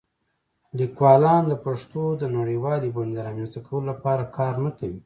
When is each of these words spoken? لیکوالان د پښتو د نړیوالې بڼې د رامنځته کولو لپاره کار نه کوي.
لیکوالان 0.79 1.43
د 1.47 1.53
پښتو 1.65 2.03
د 2.21 2.23
نړیوالې 2.37 2.89
بڼې 2.95 3.11
د 3.15 3.19
رامنځته 3.27 3.59
کولو 3.67 3.85
لپاره 3.91 4.23
کار 4.37 4.53
نه 4.65 4.71
کوي. 4.77 4.99